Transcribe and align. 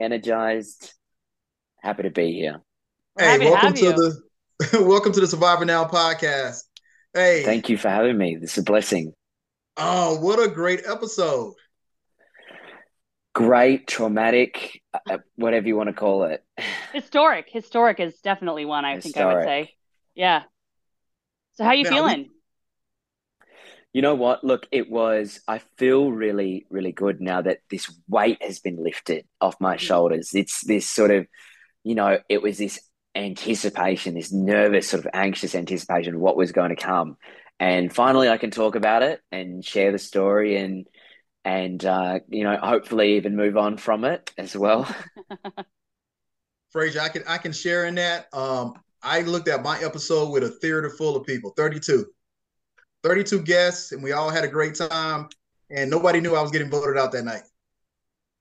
energized, 0.00 0.92
happy 1.82 2.04
to 2.04 2.10
be 2.10 2.32
here. 2.32 2.60
Hey, 3.18 3.26
happy 3.26 3.44
to 3.44 3.50
welcome 3.50 3.66
have 3.68 3.74
to, 3.76 3.84
you. 3.84 3.92
the 4.72 4.82
welcome 4.84 5.12
to 5.12 5.20
the 5.20 5.26
Survivor 5.26 5.64
Now 5.64 5.84
podcast. 5.84 6.62
Hey, 7.12 7.42
Thank 7.44 7.68
you 7.68 7.76
for 7.76 7.88
having 7.88 8.16
me. 8.16 8.36
This 8.36 8.52
is 8.52 8.58
a 8.58 8.62
blessing. 8.62 9.12
oh, 9.76 10.18
what 10.20 10.38
a 10.38 10.48
great 10.48 10.80
episode! 10.88 11.54
Great, 13.34 13.86
traumatic, 13.86 14.82
uh, 15.08 15.18
whatever 15.36 15.66
you 15.68 15.76
want 15.76 15.88
to 15.88 15.92
call 15.92 16.24
it. 16.24 16.44
Historic. 16.92 17.46
Historic 17.48 18.00
is 18.00 18.18
definitely 18.20 18.64
one 18.64 18.84
I 18.84 18.98
think 19.00 19.16
I 19.16 19.32
would 19.34 19.44
say. 19.44 19.70
Yeah. 20.14 20.42
So 21.54 21.64
how 21.64 21.72
you 21.72 21.84
Now, 21.84 21.90
we- 21.90 21.96
feeling? 21.96 22.30
You 23.92 24.02
know 24.02 24.14
what? 24.14 24.44
Look, 24.44 24.66
it 24.70 24.88
was, 24.88 25.40
I 25.48 25.58
feel 25.76 26.12
really, 26.12 26.66
really 26.70 26.92
good 26.92 27.20
now 27.20 27.42
that 27.42 27.58
this 27.70 27.92
weight 28.08 28.42
has 28.42 28.60
been 28.60 28.82
lifted 28.82 29.26
off 29.40 29.60
my 29.60 29.76
shoulders. 29.76 30.30
It's 30.32 30.64
this 30.64 30.88
sort 30.88 31.10
of, 31.10 31.26
you 31.82 31.96
know, 31.96 32.18
it 32.28 32.40
was 32.40 32.56
this 32.58 32.80
anticipation, 33.16 34.14
this 34.14 34.32
nervous, 34.32 34.88
sort 34.88 35.04
of 35.04 35.10
anxious 35.12 35.56
anticipation 35.56 36.14
of 36.14 36.20
what 36.20 36.36
was 36.36 36.52
going 36.52 36.70
to 36.70 36.76
come. 36.76 37.16
And 37.58 37.92
finally, 37.92 38.28
I 38.28 38.38
can 38.38 38.52
talk 38.52 38.76
about 38.76 39.02
it 39.02 39.20
and 39.32 39.64
share 39.64 39.90
the 39.90 39.98
story 39.98 40.56
and, 40.56 40.86
and, 41.44 41.84
uh, 41.84 42.20
you 42.28 42.44
know, 42.44 42.56
hopefully 42.56 43.16
even 43.16 43.34
move 43.34 43.56
on 43.56 43.76
from 43.76 44.04
it 44.04 44.32
as 44.38 44.56
well. 44.56 44.88
Fraser, 46.70 47.00
I 47.00 47.08
can 47.08 47.24
I 47.26 47.38
can 47.38 47.52
share 47.52 47.86
in 47.86 47.96
that. 47.96 48.32
Um, 48.32 48.74
I 49.02 49.22
looked 49.22 49.48
at 49.48 49.62
my 49.62 49.80
episode 49.82 50.30
with 50.30 50.44
a 50.44 50.48
theater 50.48 50.88
full 50.90 51.16
of 51.16 51.26
people, 51.26 51.52
32. 51.56 52.06
32 53.02 53.42
guests, 53.42 53.92
and 53.92 54.02
we 54.02 54.12
all 54.12 54.30
had 54.30 54.44
a 54.44 54.48
great 54.48 54.74
time. 54.74 55.28
And 55.70 55.88
nobody 55.90 56.20
knew 56.20 56.34
I 56.34 56.42
was 56.42 56.50
getting 56.50 56.70
voted 56.70 56.98
out 56.98 57.12
that 57.12 57.24
night. 57.24 57.42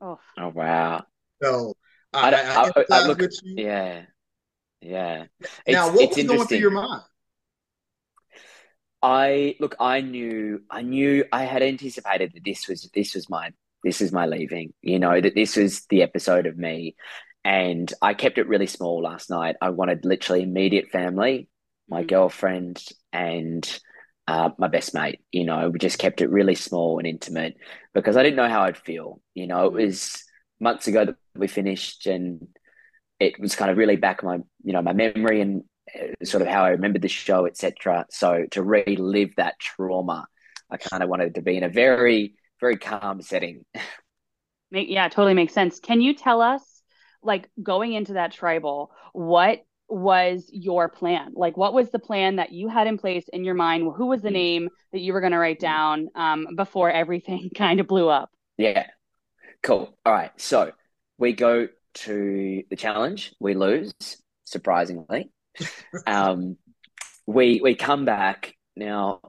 Oh, 0.01 0.19
Oh, 0.37 0.47
wow. 0.49 1.03
So 1.41 1.75
I 2.13 2.27
I, 2.27 2.31
don't- 2.31 2.47
I, 2.47 2.61
I- 2.81 2.85
I 3.03 3.07
look- 3.07 3.19
with 3.19 3.39
you. 3.43 3.63
Yeah. 3.65 4.05
Yeah. 4.81 5.25
now, 5.67 5.89
It's, 5.89 5.95
what 5.95 6.03
it's 6.03 6.15
was 6.17 6.25
going 6.25 6.47
through 6.47 6.57
your 6.57 6.71
mind? 6.71 7.01
I 9.01 9.55
look, 9.59 9.75
I 9.79 10.01
knew, 10.01 10.61
I 10.69 10.81
knew, 10.81 11.25
I 11.31 11.43
had 11.45 11.61
anticipated 11.63 12.31
that 12.33 12.43
this 12.43 12.67
was 12.67 12.89
this 12.93 13.15
was 13.15 13.29
my 13.29 13.51
this 13.83 14.01
is 14.01 14.11
my 14.11 14.25
leaving. 14.25 14.73
You 14.81 14.99
know 14.99 15.19
that 15.21 15.35
this 15.35 15.55
was 15.55 15.85
the 15.85 16.01
episode 16.03 16.47
of 16.47 16.57
me, 16.57 16.95
and 17.45 17.91
I 18.01 18.13
kept 18.13 18.37
it 18.37 18.47
really 18.47 18.67
small 18.67 19.01
last 19.01 19.29
night. 19.29 19.55
I 19.61 19.69
wanted 19.69 20.03
literally 20.05 20.43
immediate 20.43 20.89
family, 20.89 21.47
my 21.87 22.03
Mhm. 22.03 22.07
girlfriend, 22.09 22.83
and 23.13 23.79
uh, 24.29 24.51
my 24.57 24.67
best 24.67 24.93
mate. 24.93 25.21
You 25.31 25.45
know, 25.45 25.69
we 25.69 25.79
just 25.79 25.99
kept 25.99 26.21
it 26.21 26.29
really 26.29 26.55
small 26.55 26.99
and 26.99 27.07
intimate 27.07 27.57
because 27.93 28.17
I 28.17 28.23
didn't 28.23 28.37
know 28.37 28.49
how 28.49 28.61
I'd 28.63 28.77
feel. 28.77 29.21
You 29.33 29.47
know, 29.47 29.65
it 29.67 29.73
Mhm. 29.73 29.83
was 29.83 30.23
months 30.59 30.87
ago 30.87 31.05
that 31.05 31.15
we 31.35 31.47
finished, 31.47 32.05
and 32.07 32.47
it 33.19 33.39
was 33.39 33.55
kind 33.55 33.71
of 33.71 33.77
really 33.77 33.95
back 33.97 34.23
my 34.23 34.37
you 34.63 34.73
know 34.73 34.81
my 34.81 34.93
memory 34.93 35.41
and 35.41 35.63
uh, 35.95 36.25
sort 36.25 36.41
of 36.41 36.47
how 36.47 36.63
I 36.65 36.69
remembered 36.69 37.01
the 37.01 37.09
show, 37.09 37.45
etc. 37.45 38.05
So 38.11 38.45
to 38.51 38.63
relive 38.63 39.35
that 39.37 39.59
trauma, 39.59 40.27
I 40.69 40.77
kind 40.77 41.03
of 41.03 41.09
wanted 41.09 41.35
to 41.35 41.41
be 41.41 41.57
in 41.57 41.63
a 41.63 41.69
very 41.69 42.35
very 42.61 42.77
calm 42.77 43.21
setting. 43.21 43.65
make, 44.71 44.89
yeah, 44.89 45.07
totally 45.09 45.33
makes 45.33 45.53
sense. 45.53 45.79
Can 45.79 46.01
you 46.01 46.13
tell 46.13 46.41
us, 46.41 46.63
like, 47.21 47.49
going 47.61 47.93
into 47.93 48.13
that 48.13 48.31
tribal, 48.31 48.91
what 49.13 49.63
was 49.89 50.49
your 50.51 50.89
plan? 50.89 51.33
Like, 51.35 51.57
what 51.57 51.73
was 51.73 51.89
the 51.89 51.99
plan 51.99 52.37
that 52.37 52.51
you 52.51 52.67
had 52.69 52.87
in 52.87 52.97
place 52.97 53.27
in 53.31 53.43
your 53.43 53.55
mind? 53.55 53.91
Who 53.95 54.07
was 54.07 54.21
the 54.21 54.29
Mm. 54.29 54.33
name 54.33 54.69
that 54.91 54.99
you 54.99 55.13
were 55.13 55.21
going 55.21 55.31
to 55.33 55.39
write 55.39 55.59
down 55.59 56.09
um, 56.15 56.55
before 56.55 56.91
everything 56.91 57.49
kind 57.55 57.79
of 57.79 57.87
blew 57.87 58.07
up? 58.09 58.29
Yeah, 58.57 58.87
cool. 59.63 59.97
All 60.05 60.13
right, 60.13 60.31
so 60.37 60.71
we 61.17 61.33
go 61.33 61.67
to 61.95 62.63
the 62.69 62.75
challenge. 62.75 63.33
We 63.39 63.53
lose, 63.55 63.93
surprisingly. 64.45 65.31
Um, 66.07 66.57
we 67.27 67.59
we 67.61 67.75
come 67.75 68.05
back 68.05 68.55
now. 68.75 69.21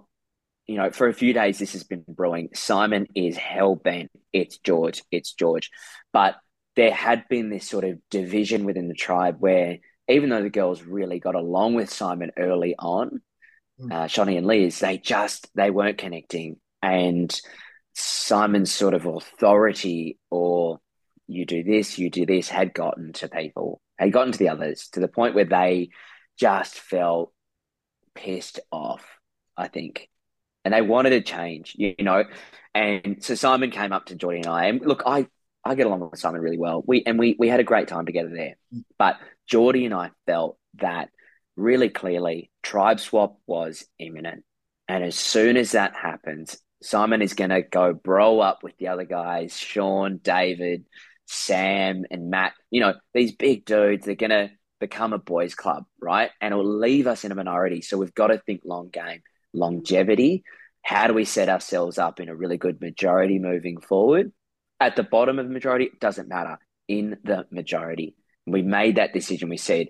You 0.66 0.76
know, 0.76 0.90
for 0.90 1.08
a 1.08 1.14
few 1.14 1.32
days 1.32 1.58
this 1.58 1.72
has 1.72 1.82
been 1.82 2.04
brewing. 2.08 2.50
Simon 2.54 3.08
is 3.16 3.36
hell 3.36 3.74
bent. 3.74 4.10
It's 4.32 4.58
George. 4.58 5.02
It's 5.10 5.32
George. 5.32 5.70
But 6.12 6.36
there 6.76 6.92
had 6.92 7.24
been 7.28 7.50
this 7.50 7.68
sort 7.68 7.84
of 7.84 7.98
division 8.10 8.64
within 8.64 8.86
the 8.86 8.94
tribe 8.94 9.36
where 9.40 9.78
even 10.10 10.28
though 10.30 10.42
the 10.42 10.50
girls 10.50 10.82
really 10.82 11.18
got 11.18 11.34
along 11.34 11.74
with 11.74 11.90
Simon 11.92 12.30
early 12.36 12.74
on, 12.78 13.22
Mm. 13.80 13.92
uh, 13.92 14.04
Shani 14.06 14.36
and 14.36 14.46
Liz, 14.46 14.78
they 14.78 14.98
just 14.98 15.48
they 15.54 15.70
weren't 15.70 15.96
connecting. 15.98 16.56
And 16.82 17.34
Simon's 17.94 18.70
sort 18.72 18.94
of 18.94 19.06
authority 19.06 20.18
or 20.30 20.80
you 21.26 21.46
do 21.46 21.62
this, 21.62 21.98
you 21.98 22.10
do 22.10 22.26
this 22.26 22.48
had 22.48 22.74
gotten 22.74 23.12
to 23.14 23.28
people, 23.28 23.80
had 23.98 24.12
gotten 24.12 24.32
to 24.32 24.38
the 24.38 24.48
others 24.50 24.88
to 24.92 25.00
the 25.00 25.08
point 25.08 25.34
where 25.34 25.44
they 25.44 25.90
just 26.38 26.74
felt 26.78 27.32
pissed 28.14 28.60
off, 28.70 29.04
I 29.56 29.68
think. 29.68 30.08
And 30.64 30.74
they 30.74 30.82
wanted 30.82 31.14
a 31.14 31.20
change, 31.22 31.74
you 31.76 31.94
know. 32.00 32.24
And 32.74 33.24
so 33.24 33.34
Simon 33.34 33.70
came 33.70 33.92
up 33.92 34.06
to 34.06 34.14
Jordie 34.14 34.38
and 34.38 34.46
I. 34.46 34.66
And 34.66 34.80
look, 34.84 35.02
I, 35.06 35.26
I 35.64 35.74
get 35.74 35.86
along 35.86 36.00
with 36.00 36.20
Simon 36.20 36.40
really 36.42 36.58
well. 36.58 36.82
We 36.86 37.02
and 37.06 37.18
we 37.18 37.34
we 37.38 37.48
had 37.48 37.60
a 37.60 37.64
great 37.64 37.88
time 37.88 38.04
together 38.04 38.30
there. 38.34 38.56
But 38.98 39.16
Jordie 39.50 39.84
and 39.84 39.94
I 39.94 40.10
felt 40.26 40.58
that 40.74 41.10
really 41.56 41.88
clearly 41.88 42.50
tribe 42.62 43.00
swap 43.00 43.36
was 43.46 43.84
imminent. 43.98 44.44
And 44.88 45.04
as 45.04 45.16
soon 45.16 45.56
as 45.56 45.72
that 45.72 45.94
happens, 45.94 46.56
Simon 46.82 47.20
is 47.20 47.34
going 47.34 47.50
to 47.50 47.62
go 47.62 47.92
bro 47.92 48.40
up 48.40 48.62
with 48.62 48.76
the 48.78 48.88
other 48.88 49.04
guys, 49.04 49.56
Shaun, 49.56 50.18
David, 50.22 50.84
Sam, 51.26 52.04
and 52.10 52.30
Matt. 52.30 52.54
You 52.70 52.80
know, 52.80 52.94
these 53.12 53.32
big 53.32 53.64
dudes, 53.64 54.06
they're 54.06 54.14
going 54.14 54.30
to 54.30 54.50
become 54.80 55.12
a 55.12 55.18
boys' 55.18 55.54
club, 55.54 55.84
right? 56.00 56.30
And 56.40 56.52
it'll 56.52 56.78
leave 56.78 57.06
us 57.06 57.24
in 57.24 57.32
a 57.32 57.34
minority. 57.34 57.82
So 57.82 57.98
we've 57.98 58.14
got 58.14 58.28
to 58.28 58.38
think 58.38 58.62
long 58.64 58.88
game, 58.88 59.20
longevity. 59.52 60.44
How 60.82 61.06
do 61.06 61.14
we 61.14 61.24
set 61.24 61.48
ourselves 61.48 61.98
up 61.98 62.20
in 62.20 62.28
a 62.28 62.34
really 62.34 62.56
good 62.56 62.80
majority 62.80 63.38
moving 63.38 63.80
forward? 63.80 64.32
At 64.80 64.96
the 64.96 65.02
bottom 65.02 65.38
of 65.38 65.46
the 65.46 65.52
majority, 65.52 65.84
it 65.86 66.00
doesn't 66.00 66.28
matter. 66.28 66.58
In 66.88 67.18
the 67.22 67.46
majority. 67.50 68.16
We 68.50 68.62
made 68.62 68.96
that 68.96 69.12
decision. 69.12 69.48
We 69.48 69.56
said, 69.56 69.88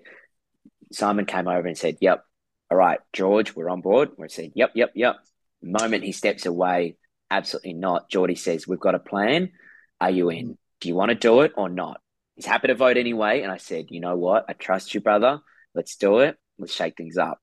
Simon 0.91 1.25
came 1.25 1.47
over 1.47 1.67
and 1.67 1.77
said, 1.77 1.97
Yep, 2.01 2.23
all 2.69 2.77
right, 2.77 2.99
George, 3.13 3.55
we're 3.55 3.69
on 3.69 3.81
board. 3.81 4.11
We 4.17 4.29
said, 4.29 4.51
Yep, 4.55 4.71
yep, 4.75 4.91
yep. 4.95 5.17
The 5.61 5.69
moment 5.69 6.03
he 6.03 6.11
steps 6.11 6.45
away, 6.45 6.97
absolutely 7.29 7.73
not. 7.73 8.09
Jordie 8.09 8.35
says, 8.35 8.67
We've 8.67 8.79
got 8.79 8.95
a 8.95 8.99
plan. 8.99 9.51
Are 9.99 10.11
you 10.11 10.29
in? 10.29 10.57
Do 10.79 10.89
you 10.89 10.95
want 10.95 11.09
to 11.09 11.15
do 11.15 11.41
it 11.41 11.53
or 11.55 11.69
not? 11.69 12.01
he's 12.41 12.45
happy 12.45 12.67
to 12.67 12.75
vote 12.75 12.97
anyway. 12.97 13.41
And 13.41 13.51
I 13.51 13.57
said, 13.57 13.87
you 13.89 13.99
know 13.99 14.17
what? 14.17 14.45
I 14.49 14.53
trust 14.53 14.93
you, 14.93 15.01
brother. 15.01 15.39
Let's 15.75 15.95
do 15.95 16.19
it. 16.19 16.37
Let's 16.57 16.73
shake 16.73 16.97
things 16.97 17.17
up. 17.17 17.39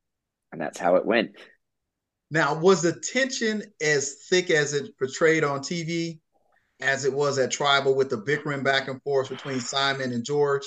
And 0.53 0.61
that's 0.61 0.79
how 0.79 0.97
it 0.97 1.07
went. 1.07 1.33
Now, 2.31 2.59
was 2.59 2.83
the 2.83 2.93
tension 2.93 3.63
as 3.81 4.17
thick 4.29 4.51
as 4.51 4.75
it 4.75 4.99
portrayed 4.99 5.45
on 5.45 5.61
TV 5.61 6.19
as 6.81 7.05
it 7.05 7.13
was 7.13 7.39
at 7.39 7.51
Tribal 7.51 7.95
with 7.95 8.11
the 8.11 8.17
bickering 8.17 8.63
back 8.63 8.89
and 8.89 9.03
forth 9.03 9.29
between 9.29 9.61
Simon 9.61 10.13
and 10.13 10.25
George? 10.25 10.65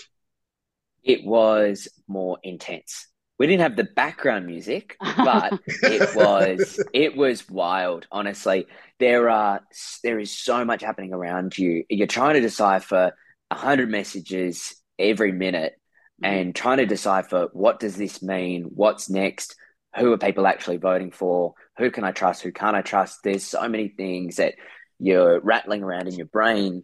It 1.04 1.26
was 1.26 1.88
more 2.08 2.38
intense. 2.44 3.08
We 3.40 3.48
didn't 3.48 3.62
have 3.62 3.76
the 3.76 3.90
background 3.96 4.46
music, 4.46 4.96
but 5.00 5.60
it 5.68 6.16
was 6.16 6.80
it 6.94 7.18
was 7.18 7.50
wild. 7.50 8.06
Honestly, 8.12 8.68
there 9.00 9.30
are 9.30 9.62
there 10.04 10.20
is 10.20 10.32
so 10.32 10.64
much 10.64 10.84
happening 10.84 11.14
around 11.14 11.58
you. 11.58 11.84
You're 11.90 12.08
trying 12.08 12.36
to 12.36 12.42
decipher 12.42 13.14
hundred 13.52 13.90
messages 13.90 14.76
every 15.00 15.32
minute, 15.32 15.74
and 16.22 16.54
trying 16.54 16.78
to 16.78 16.86
decipher 16.86 17.48
what 17.54 17.80
does 17.80 17.96
this 17.96 18.22
mean, 18.22 18.66
what's 18.76 19.10
next, 19.10 19.56
who 19.98 20.14
are 20.14 20.18
people 20.18 20.46
actually 20.46 20.78
voting 20.78 21.12
for, 21.12 21.56
who 21.78 21.90
can 21.90 22.04
I 22.04 22.12
trust, 22.12 22.44
who 22.44 22.52
can't 22.52 22.76
I 22.76 22.82
trust. 22.82 23.20
There's 23.24 23.44
so 23.44 23.68
many 23.68 23.88
things 23.88 24.36
that 24.36 24.54
you're 25.00 25.40
rattling 25.40 25.84
around 25.84 26.08
in 26.08 26.14
your 26.14 26.28
brain 26.28 26.84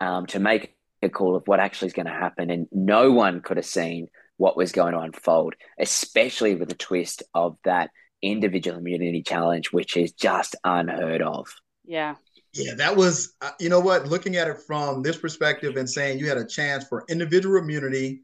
um, 0.00 0.26
to 0.26 0.38
make 0.38 0.75
a 1.06 1.10
call 1.10 1.36
of 1.36 1.46
what 1.46 1.60
actually 1.60 1.86
is 1.88 1.94
going 1.94 2.06
to 2.06 2.12
happen, 2.12 2.50
and 2.50 2.68
no 2.70 3.12
one 3.12 3.40
could 3.40 3.56
have 3.56 3.66
seen 3.66 4.08
what 4.36 4.56
was 4.56 4.72
going 4.72 4.92
to 4.92 5.00
unfold, 5.00 5.54
especially 5.78 6.54
with 6.54 6.68
the 6.68 6.74
twist 6.74 7.22
of 7.34 7.56
that 7.64 7.90
individual 8.22 8.78
immunity 8.78 9.22
challenge, 9.22 9.72
which 9.72 9.96
is 9.96 10.12
just 10.12 10.56
unheard 10.64 11.22
of. 11.22 11.48
Yeah. 11.84 12.16
Yeah, 12.52 12.74
that 12.76 12.96
was, 12.96 13.34
uh, 13.42 13.50
you 13.60 13.68
know 13.68 13.80
what, 13.80 14.06
looking 14.06 14.36
at 14.36 14.48
it 14.48 14.58
from 14.66 15.02
this 15.02 15.18
perspective 15.18 15.76
and 15.76 15.88
saying 15.88 16.18
you 16.18 16.28
had 16.28 16.38
a 16.38 16.46
chance 16.46 16.86
for 16.88 17.04
individual 17.08 17.58
immunity. 17.58 18.22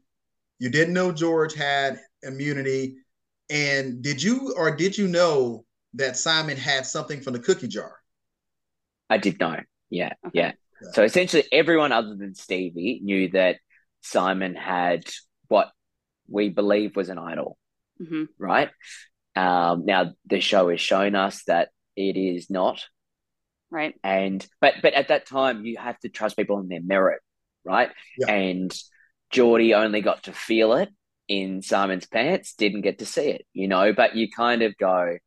You 0.59 0.69
didn't 0.69 0.93
know 0.93 1.11
George 1.11 1.53
had 1.53 1.99
immunity. 2.23 2.97
And 3.49 4.01
did 4.01 4.23
you 4.23 4.53
or 4.57 4.75
did 4.75 4.97
you 4.97 5.07
know 5.07 5.65
that 5.93 6.17
Simon 6.17 6.57
had 6.57 6.85
something 6.85 7.21
from 7.21 7.33
the 7.33 7.39
cookie 7.39 7.67
jar? 7.67 7.97
I 9.09 9.17
did 9.17 9.39
know. 9.39 9.57
Yeah. 9.89 10.13
Okay. 10.25 10.39
Yeah. 10.39 10.51
So 10.91 11.03
essentially, 11.03 11.43
everyone 11.51 11.91
other 11.91 12.15
than 12.15 12.35
Stevie 12.35 12.99
knew 13.03 13.29
that 13.29 13.57
Simon 14.01 14.55
had 14.55 15.03
what 15.47 15.71
we 16.27 16.49
believe 16.49 16.95
was 16.95 17.09
an 17.09 17.17
idol, 17.17 17.57
mm-hmm. 18.01 18.23
right? 18.37 18.69
Um, 19.35 19.85
now 19.85 20.13
the 20.25 20.39
show 20.39 20.69
has 20.69 20.81
shown 20.81 21.15
us 21.15 21.43
that 21.45 21.69
it 21.95 22.17
is 22.17 22.49
not, 22.49 22.83
right? 23.71 23.95
And 24.03 24.45
but 24.61 24.75
but 24.81 24.93
at 24.93 25.07
that 25.07 25.25
time 25.25 25.65
you 25.65 25.77
have 25.77 25.97
to 25.99 26.09
trust 26.09 26.37
people 26.37 26.57
on 26.57 26.67
their 26.67 26.81
merit, 26.81 27.21
right? 27.63 27.89
Yeah. 28.17 28.31
And 28.31 28.73
Jordie 29.31 29.73
only 29.73 30.01
got 30.01 30.23
to 30.23 30.33
feel 30.33 30.73
it 30.73 30.89
in 31.27 31.61
Simon's 31.61 32.05
pants, 32.05 32.53
didn't 32.53 32.81
get 32.81 32.99
to 32.99 33.05
see 33.05 33.29
it, 33.29 33.45
you 33.53 33.67
know. 33.67 33.93
But 33.93 34.15
you 34.15 34.29
kind 34.29 34.61
of 34.61 34.77
go, 34.77 35.17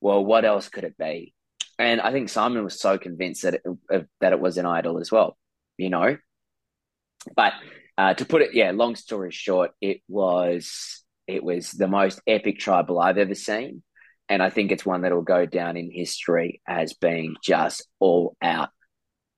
well, 0.00 0.24
what 0.24 0.44
else 0.44 0.68
could 0.68 0.84
it 0.84 0.96
be? 0.96 1.33
And 1.78 2.00
I 2.00 2.12
think 2.12 2.28
Simon 2.28 2.64
was 2.64 2.78
so 2.78 2.98
convinced 2.98 3.42
that 3.42 3.54
it, 3.90 4.08
that 4.20 4.32
it 4.32 4.40
was 4.40 4.58
an 4.58 4.66
idol 4.66 4.98
as 4.98 5.10
well, 5.10 5.36
you 5.76 5.90
know. 5.90 6.16
But 7.34 7.54
uh, 7.96 8.14
to 8.14 8.24
put 8.24 8.42
it, 8.42 8.54
yeah, 8.54 8.70
long 8.72 8.96
story 8.96 9.30
short, 9.30 9.72
it 9.80 10.00
was 10.08 11.02
it 11.26 11.42
was 11.42 11.70
the 11.70 11.88
most 11.88 12.20
epic 12.26 12.58
tribal 12.58 13.00
I've 13.00 13.18
ever 13.18 13.34
seen, 13.34 13.82
and 14.28 14.42
I 14.42 14.50
think 14.50 14.72
it's 14.72 14.86
one 14.86 15.02
that 15.02 15.12
will 15.12 15.22
go 15.22 15.46
down 15.46 15.76
in 15.76 15.90
history 15.90 16.60
as 16.66 16.92
being 16.94 17.36
just 17.42 17.86
all 17.98 18.36
out. 18.42 18.70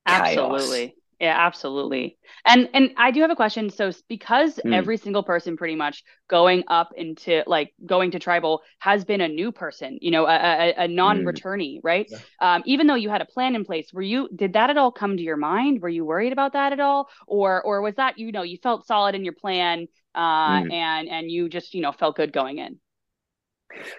Absolutely. 0.05 0.87
Chaos. 0.89 0.93
Yeah, 1.19 1.35
absolutely. 1.35 2.19
And 2.45 2.69
and 2.75 2.91
I 2.99 3.11
do 3.11 3.23
have 3.23 3.31
a 3.31 3.37
question. 3.37 3.71
So 3.71 3.91
because 4.07 4.57
mm. 4.57 4.75
every 4.75 4.99
single 4.99 5.23
person 5.23 5.57
pretty 5.57 5.75
much 5.75 6.05
going 6.29 6.65
up 6.69 6.91
into 6.95 7.43
like 7.47 7.73
going 7.87 8.11
to 8.11 8.19
tribal 8.19 8.61
has 8.81 9.07
been 9.07 9.23
a 9.23 9.29
new 9.29 9.51
person, 9.51 9.99
you 10.03 10.11
know, 10.11 10.27
a, 10.27 10.37
a, 10.37 10.85
a 10.85 10.89
non-returnee, 10.89 11.77
mm. 11.77 11.81
right? 11.83 12.07
Yeah. 12.11 12.19
Um, 12.41 12.63
even 12.67 12.87
though 12.87 12.97
you 12.97 13.09
had 13.09 13.23
a 13.23 13.27
plan 13.27 13.55
in 13.55 13.65
place, 13.65 13.95
were 13.95 14.03
you 14.03 14.29
did 14.37 14.53
that 14.53 14.69
at 14.69 14.77
all 14.77 14.93
come 14.93 15.17
to 15.17 15.23
your 15.23 15.39
mind? 15.39 15.81
Were 15.81 15.89
you 15.89 16.05
worried 16.05 16.35
about 16.35 16.53
that 16.53 16.75
at 16.75 16.81
all, 16.81 17.09
or 17.27 17.63
or 17.63 17.81
was 17.81 17.95
that 17.95 18.19
you 18.19 18.31
know 18.31 18.43
you 18.43 18.59
felt 18.63 18.87
solid 18.87 19.15
in 19.15 19.25
your 19.25 19.35
plan 19.35 19.87
uh, 20.15 20.61
mm. 20.61 20.71
and 20.71 21.09
and 21.09 21.31
you 21.31 21.49
just 21.49 21.75
you 21.75 21.81
know 21.81 21.93
felt 21.93 22.17
good 22.17 22.33
going 22.33 22.59
in? 22.59 22.79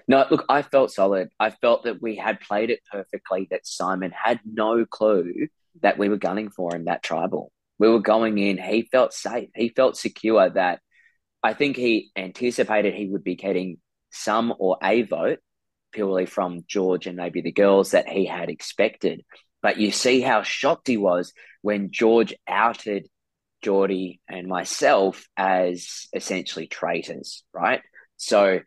No, 0.08 0.24
look, 0.30 0.46
I 0.50 0.62
felt 0.62 0.92
solid. 0.92 1.30
I 1.40 1.50
felt 1.50 1.84
that 1.86 2.00
we 2.00 2.16
had 2.16 2.40
played 2.42 2.70
it 2.70 2.82
perfectly. 2.92 3.48
That 3.50 3.66
Simon 3.66 4.12
had 4.12 4.40
no 4.46 4.86
clue 4.86 5.48
that 5.82 5.98
we 5.98 6.10
were 6.10 6.18
gunning 6.18 6.50
for 6.50 6.76
in 6.76 6.86
that 6.86 7.04
tribal. 7.04 7.52
We 7.80 7.90
were 7.90 8.02
going 8.02 8.38
in, 8.38 8.58
he 8.58 8.84
felt 8.84 9.14
safe. 9.14 9.50
He 9.56 9.70
felt 9.70 9.98
secure 9.98 10.50
that 10.50 10.80
I 11.44 11.54
think 11.54 11.78
he 11.78 12.10
anticipated 12.16 12.94
he 12.94 13.08
would 13.08 13.24
be 13.24 13.36
getting 13.36 13.78
some 14.12 14.54
or 14.58 14.78
a 14.82 15.04
vote 15.04 15.40
purely 15.92 16.26
from 16.26 16.64
George 16.68 17.08
and 17.08 17.18
maybe 17.18 17.42
the 17.42 17.52
girls 17.52 17.92
that 17.92 18.10
he 18.10 18.26
had 18.26 18.50
expected. 18.50 19.24
But 19.62 19.78
you 19.78 19.92
see 19.92 20.22
how 20.22 20.44
shocked 20.44 20.88
he 20.88 20.98
was 20.98 21.34
when 21.62 21.92
George 21.92 22.34
outed 22.48 23.08
Jordie 23.64 24.22
and 24.28 24.48
myself 24.48 25.28
as 25.36 26.08
essentially 26.14 26.68
traitors, 26.68 27.44
right? 27.54 27.82
So, 28.18 28.60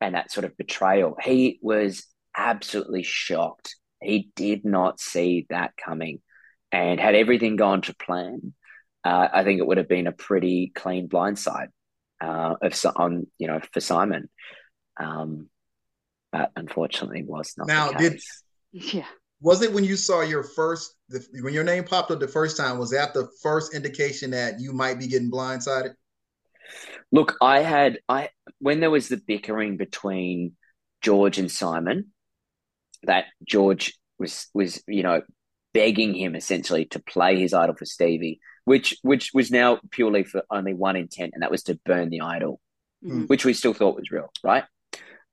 and 0.00 0.14
that 0.14 0.30
sort 0.30 0.44
of 0.44 0.56
betrayal. 0.56 1.16
He 1.22 1.58
was 1.62 2.06
absolutely 2.36 3.02
shocked. 3.02 3.76
He 4.02 4.30
did 4.34 4.64
not 4.64 5.00
see 5.00 5.46
that 5.50 5.72
coming. 5.76 6.20
And 6.72 7.00
had 7.00 7.14
everything 7.14 7.56
gone 7.56 7.82
to 7.82 7.94
plan, 7.94 8.54
uh, 9.04 9.28
I 9.32 9.44
think 9.44 9.58
it 9.58 9.66
would 9.66 9.78
have 9.78 9.88
been 9.88 10.06
a 10.06 10.12
pretty 10.12 10.70
clean 10.74 11.08
blindside 11.08 11.68
uh, 12.20 12.54
of 12.62 12.84
on 12.96 13.26
you 13.38 13.46
know 13.46 13.60
for 13.72 13.80
Simon. 13.80 14.28
Um, 14.98 15.48
but 16.32 16.52
unfortunately, 16.54 17.24
was 17.24 17.54
not. 17.56 17.66
Now, 17.66 17.92
did 17.92 18.20
yeah. 18.72 19.06
Was 19.42 19.62
it 19.62 19.72
when 19.72 19.84
you 19.84 19.96
saw 19.96 20.20
your 20.20 20.42
first, 20.42 20.94
the, 21.08 21.24
when 21.40 21.54
your 21.54 21.64
name 21.64 21.84
popped 21.84 22.10
up 22.10 22.20
the 22.20 22.28
first 22.28 22.58
time? 22.58 22.78
Was 22.78 22.90
that 22.90 23.14
the 23.14 23.26
first 23.42 23.74
indication 23.74 24.30
that 24.32 24.60
you 24.60 24.74
might 24.74 24.98
be 24.98 25.06
getting 25.06 25.30
blindsided? 25.30 25.94
Look, 27.10 27.36
I 27.40 27.60
had 27.60 27.98
I 28.08 28.28
when 28.58 28.80
there 28.80 28.90
was 28.90 29.08
the 29.08 29.16
bickering 29.16 29.76
between 29.76 30.56
George 31.00 31.38
and 31.38 31.50
Simon, 31.50 32.12
that 33.04 33.24
George 33.44 33.98
was 34.18 34.46
was 34.54 34.82
you 34.86 35.02
know 35.02 35.22
begging 35.72 36.14
him 36.14 36.34
essentially 36.34 36.86
to 36.86 37.00
play 37.00 37.38
his 37.38 37.54
idol 37.54 37.74
for 37.76 37.84
Stevie, 37.84 38.40
which 38.64 38.96
which 39.02 39.30
was 39.32 39.50
now 39.50 39.78
purely 39.90 40.24
for 40.24 40.42
only 40.50 40.74
one 40.74 40.96
intent, 40.96 41.32
and 41.34 41.42
that 41.42 41.50
was 41.50 41.62
to 41.64 41.78
burn 41.84 42.10
the 42.10 42.22
idol, 42.22 42.60
mm-hmm. 43.04 43.24
which 43.24 43.44
we 43.44 43.52
still 43.52 43.74
thought 43.74 43.96
was 43.96 44.10
real, 44.10 44.30
right? 44.42 44.64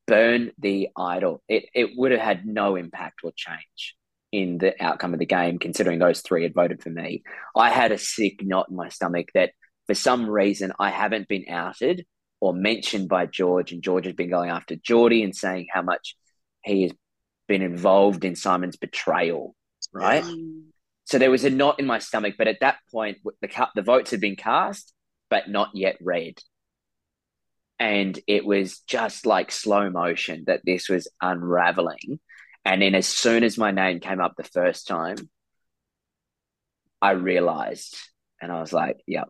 Burn 0.06 0.52
the 0.58 0.90
idol. 0.98 1.42
It 1.48 1.66
it 1.74 1.92
would 1.96 2.12
have 2.12 2.22
had 2.22 2.46
no 2.46 2.76
impact 2.76 3.20
or 3.24 3.32
change 3.36 3.96
in 4.32 4.58
the 4.58 4.82
outcome 4.84 5.14
of 5.14 5.20
the 5.20 5.26
game, 5.26 5.58
considering 5.58 6.00
those 6.00 6.22
three 6.22 6.44
had 6.44 6.54
voted 6.54 6.82
for 6.82 6.90
me. 6.90 7.24
I 7.56 7.70
had 7.70 7.92
a 7.92 7.98
sick 7.98 8.44
knot 8.44 8.68
in 8.70 8.76
my 8.76 8.90
stomach 8.90 9.30
that 9.34 9.52
for 9.88 9.94
some 9.94 10.30
reason 10.30 10.74
I 10.80 10.90
haven't 10.90 11.28
been 11.28 11.46
outed 11.50 12.06
or 12.40 12.54
mentioned 12.54 13.10
by 13.10 13.26
George, 13.26 13.72
and 13.72 13.82
George 13.82 14.06
has 14.06 14.16
been 14.16 14.30
going 14.30 14.50
after 14.50 14.76
Jordie 14.76 15.24
and 15.24 15.36
saying 15.36 15.68
how 15.72 15.82
much 15.82 16.16
he 16.64 16.84
has 16.84 16.92
been 17.48 17.62
involved 17.62 18.26
in 18.26 18.36
Simon's 18.36 18.76
betrayal 18.76 19.56
right? 19.94 20.24
So 21.06 21.18
there 21.18 21.32
was 21.32 21.46
a 21.46 21.50
knot 21.50 21.80
in 21.80 21.86
my 21.86 22.00
stomach, 22.00 22.36
but 22.38 22.48
at 22.48 22.60
that 22.60 22.78
point, 22.92 23.20
the 23.42 23.68
the 23.76 23.82
votes 23.82 24.12
had 24.12 24.20
been 24.20 24.36
cast, 24.36 24.94
but 25.30 25.50
not 25.50 25.70
yet 25.74 25.98
read, 26.02 26.38
and 27.80 28.20
it 28.28 28.46
was 28.46 28.80
just 28.80 29.26
like 29.26 29.52
slow 29.52 29.90
motion 29.90 30.44
that 30.48 30.62
this 30.66 30.90
was 30.90 31.08
unraveling. 31.22 32.20
And 32.66 32.82
then, 32.82 32.94
as 32.94 33.08
soon 33.08 33.46
as 33.46 33.58
my 33.58 33.72
name 33.72 34.02
came 34.02 34.20
up 34.20 34.34
the 34.36 34.44
first 34.44 34.88
time, 34.88 35.30
I 37.02 37.12
realized, 37.12 37.96
and 38.42 38.52
I 38.52 38.60
was 38.60 38.74
like, 38.74 38.98
"Yep." 39.08 39.30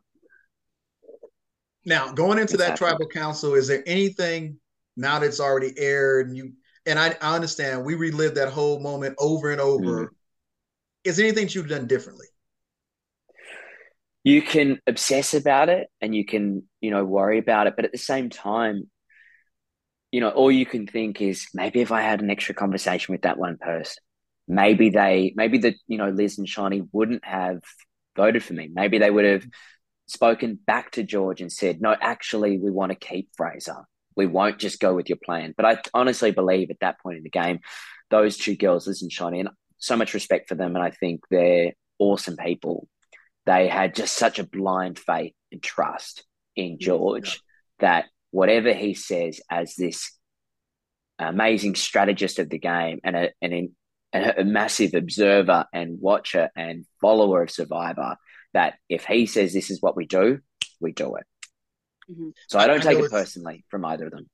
Now, 1.85 2.11
going 2.11 2.39
into 2.39 2.57
that 2.57 2.75
tribal 2.77 3.07
council, 3.07 3.53
is 3.53 3.67
there 3.67 3.83
anything 3.85 4.59
now 4.97 5.19
that's 5.19 5.39
already 5.39 5.73
aired 5.77 6.27
and 6.27 6.35
you 6.35 6.53
and 6.87 6.97
I, 6.97 7.15
I 7.21 7.35
understand 7.35 7.85
we 7.85 7.95
relived 7.95 8.35
that 8.35 8.49
whole 8.49 8.79
moment 8.79 9.15
over 9.19 9.51
and 9.51 9.61
over. 9.61 10.05
Mm-hmm 10.05 10.16
is 11.07 11.17
there 11.17 11.25
anything 11.25 11.47
you've 11.49 11.69
done 11.69 11.87
differently? 11.87 12.27
You 14.23 14.41
can 14.41 14.81
obsess 14.85 15.33
about 15.33 15.69
it 15.69 15.87
and 16.01 16.13
you 16.13 16.25
can, 16.25 16.63
you 16.81 16.91
know, 16.91 17.05
worry 17.05 17.39
about 17.39 17.67
it. 17.67 17.75
But 17.77 17.85
at 17.85 17.93
the 17.93 17.97
same 17.97 18.29
time, 18.29 18.89
you 20.11 20.19
know, 20.19 20.29
all 20.29 20.51
you 20.51 20.65
can 20.65 20.85
think 20.85 21.21
is 21.21 21.47
maybe 21.53 21.79
if 21.79 21.91
I 21.91 22.01
had 22.01 22.21
an 22.21 22.29
extra 22.29 22.53
conversation 22.53 23.13
with 23.13 23.21
that 23.21 23.37
one 23.37 23.57
person, 23.57 24.03
maybe 24.47 24.89
they, 24.89 25.33
maybe 25.35 25.59
the, 25.59 25.75
you 25.87 25.97
know, 25.97 26.09
Liz 26.09 26.37
and 26.37 26.47
Shani 26.47 26.87
wouldn't 26.91 27.23
have 27.23 27.61
voted 28.17 28.43
for 28.43 28.53
me. 28.53 28.69
Maybe 28.73 28.97
they 28.97 29.11
would 29.11 29.25
have 29.25 29.45
spoken 30.07 30.59
back 30.65 30.91
to 30.91 31.03
George 31.03 31.39
and 31.39 31.51
said, 31.51 31.81
no, 31.81 31.95
actually, 31.99 32.57
we 32.57 32.69
want 32.69 32.91
to 32.91 32.97
keep 32.97 33.29
Fraser. 33.37 33.85
We 34.17 34.25
won't 34.25 34.59
just 34.59 34.79
go 34.81 34.93
with 34.93 35.07
your 35.07 35.19
plan. 35.23 35.53
But 35.55 35.65
I 35.65 35.77
honestly 35.93 36.31
believe 36.31 36.69
at 36.69 36.79
that 36.81 36.99
point 36.99 37.17
in 37.17 37.23
the 37.23 37.29
game, 37.29 37.59
those 38.09 38.35
two 38.35 38.57
girls, 38.57 38.87
Liz 38.87 39.01
and 39.01 39.11
Shani, 39.11 39.39
and 39.41 39.49
so 39.77 39.95
much 39.95 40.13
respect 40.13 40.49
for 40.49 40.55
them, 40.55 40.75
and 40.75 40.83
I 40.83 40.91
think 40.91 41.21
they're 41.29 41.73
awesome 41.99 42.37
people. 42.37 42.87
they 43.47 43.67
had 43.67 43.95
just 43.95 44.15
such 44.15 44.39
a 44.39 44.43
blind 44.45 44.99
faith 44.99 45.33
and 45.51 45.63
trust 45.63 46.25
in 46.55 46.77
George 46.79 47.41
yeah. 47.79 47.87
that 47.87 48.05
whatever 48.31 48.73
he 48.73 48.93
says 48.93 49.39
as 49.49 49.73
this 49.75 50.11
amazing 51.17 51.75
strategist 51.75 52.39
of 52.39 52.49
the 52.49 52.59
game 52.59 52.99
and 53.03 53.15
a, 53.15 53.29
and 53.41 53.53
a, 54.13 54.41
a 54.41 54.43
massive 54.43 54.93
observer 54.93 55.65
and 55.73 55.99
watcher 55.99 56.49
and 56.55 56.85
follower 57.01 57.41
of 57.41 57.49
Survivor, 57.49 58.17
that 58.53 58.75
if 58.89 59.05
he 59.05 59.25
says 59.25 59.53
this 59.53 59.71
is 59.71 59.81
what 59.81 59.95
we 59.95 60.05
do, 60.05 60.39
we 60.79 60.91
do 60.91 61.15
it. 61.15 61.25
Mm-hmm. 62.11 62.29
So 62.49 62.59
I 62.59 62.67
don't 62.67 62.85
I 62.85 62.93
take 62.93 63.03
it 63.03 63.11
personally 63.11 63.65
from 63.69 63.85
either 63.85 64.05
of 64.05 64.11
them. 64.11 64.29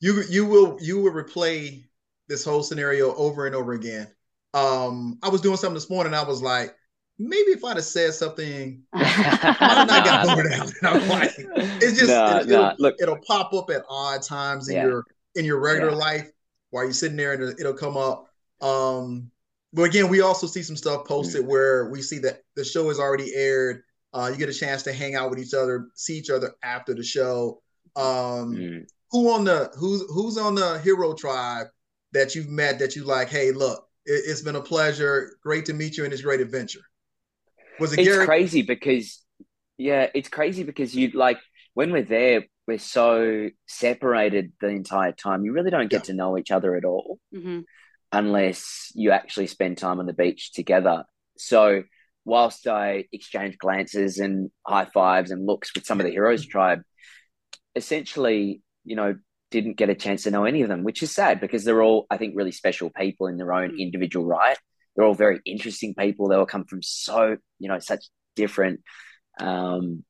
You 0.00 0.22
you 0.28 0.44
will 0.44 0.76
you 0.80 1.00
will 1.00 1.12
replay 1.12 1.84
this 2.28 2.44
whole 2.44 2.62
scenario 2.62 3.14
over 3.14 3.46
and 3.46 3.54
over 3.54 3.72
again. 3.72 4.08
Um, 4.56 5.18
I 5.22 5.28
was 5.28 5.42
doing 5.42 5.58
something 5.58 5.74
this 5.74 5.90
morning. 5.90 6.14
I 6.14 6.24
was 6.24 6.42
like, 6.42 6.74
maybe 7.18 7.50
if 7.50 7.62
I'd 7.62 7.76
have 7.76 7.84
said 7.84 8.14
something, 8.14 8.82
I 8.94 9.84
not 9.84 10.04
got 10.04 10.34
bored 10.34 10.50
out. 10.50 10.72
I'm 10.82 11.08
like, 11.08 11.34
it's 11.36 11.98
just 11.98 12.10
nah, 12.10 12.38
it, 12.38 12.46
will 12.46 12.72
Look, 12.78 12.94
it'll 12.98 13.18
pop 13.26 13.52
up 13.52 13.68
at 13.68 13.84
odd 13.90 14.22
times 14.22 14.68
in 14.70 14.76
yeah. 14.76 14.86
your 14.86 15.04
in 15.34 15.44
your 15.44 15.60
regular 15.60 15.90
yeah. 15.90 15.98
life 15.98 16.30
while 16.70 16.84
you're 16.84 16.94
sitting 16.94 17.18
there, 17.18 17.34
and 17.34 17.60
it'll 17.60 17.74
come 17.74 17.98
up. 17.98 18.30
Um, 18.62 19.30
but 19.74 19.82
again, 19.82 20.08
we 20.08 20.22
also 20.22 20.46
see 20.46 20.62
some 20.62 20.76
stuff 20.76 21.04
posted 21.04 21.44
mm. 21.44 21.48
where 21.48 21.90
we 21.90 22.00
see 22.00 22.18
that 22.20 22.40
the 22.54 22.64
show 22.64 22.88
is 22.88 22.98
already 22.98 23.34
aired. 23.34 23.82
Uh, 24.14 24.30
you 24.32 24.38
get 24.38 24.48
a 24.48 24.54
chance 24.54 24.82
to 24.84 24.92
hang 24.92 25.14
out 25.14 25.28
with 25.28 25.38
each 25.38 25.52
other, 25.52 25.88
see 25.94 26.16
each 26.16 26.30
other 26.30 26.54
after 26.62 26.94
the 26.94 27.02
show. 27.02 27.60
Um, 27.94 28.54
mm. 28.54 28.86
Who 29.10 29.30
on 29.32 29.44
the 29.44 29.70
who's 29.76 30.02
who's 30.10 30.38
on 30.38 30.54
the 30.54 30.78
hero 30.78 31.12
tribe 31.12 31.66
that 32.12 32.34
you've 32.34 32.48
met 32.48 32.78
that 32.78 32.96
you 32.96 33.04
like? 33.04 33.28
Hey, 33.28 33.52
look, 33.52 33.85
it, 34.06 34.28
has 34.28 34.42
been 34.42 34.56
a 34.56 34.60
pleasure. 34.60 35.36
Great 35.42 35.66
to 35.66 35.74
meet 35.74 35.96
you 35.96 36.04
in 36.04 36.10
this 36.10 36.22
great 36.22 36.40
adventure. 36.40 36.80
Was 37.78 37.92
it? 37.92 38.00
It's 38.00 38.08
Gary? 38.08 38.26
crazy 38.26 38.62
because 38.62 39.22
yeah, 39.76 40.08
it's 40.14 40.28
crazy 40.28 40.62
because 40.62 40.94
you 40.94 41.10
like 41.10 41.38
when 41.74 41.92
we're 41.92 42.02
there, 42.02 42.44
we're 42.66 42.78
so 42.78 43.48
separated 43.66 44.52
the 44.60 44.68
entire 44.68 45.12
time. 45.12 45.44
You 45.44 45.52
really 45.52 45.70
don't 45.70 45.90
get 45.90 46.02
yeah. 46.02 46.06
to 46.06 46.14
know 46.14 46.38
each 46.38 46.50
other 46.50 46.74
at 46.74 46.84
all 46.84 47.18
mm-hmm. 47.34 47.60
unless 48.12 48.90
you 48.94 49.10
actually 49.10 49.46
spend 49.46 49.78
time 49.78 50.00
on 50.00 50.06
the 50.06 50.14
beach 50.14 50.52
together. 50.52 51.04
So 51.36 51.82
whilst 52.24 52.66
I 52.66 53.04
exchange 53.12 53.58
glances 53.58 54.18
and 54.18 54.50
high 54.66 54.86
fives 54.86 55.30
and 55.30 55.46
looks 55.46 55.72
with 55.74 55.86
some 55.86 56.00
of 56.00 56.06
the 56.06 56.12
heroes 56.12 56.46
tribe, 56.46 56.80
essentially, 57.74 58.62
you 58.84 58.96
know, 58.96 59.16
didn't 59.50 59.76
get 59.76 59.90
a 59.90 59.94
chance 59.94 60.24
to 60.24 60.30
know 60.30 60.44
any 60.44 60.62
of 60.62 60.68
them, 60.68 60.82
which 60.82 61.02
is 61.02 61.14
sad 61.14 61.40
because 61.40 61.64
they're 61.64 61.82
all, 61.82 62.06
I 62.10 62.16
think, 62.16 62.34
really 62.36 62.52
special 62.52 62.90
people 62.90 63.26
in 63.26 63.36
their 63.36 63.52
own 63.52 63.72
mm. 63.72 63.78
individual 63.78 64.26
right. 64.26 64.58
They're 64.94 65.04
all 65.04 65.14
very 65.14 65.40
interesting 65.44 65.94
people. 65.94 66.28
They 66.28 66.36
all 66.36 66.46
come 66.46 66.64
from 66.64 66.82
so, 66.82 67.36
you 67.58 67.68
know, 67.68 67.78
such 67.78 68.04
different 68.34 68.80
um, 69.38 70.04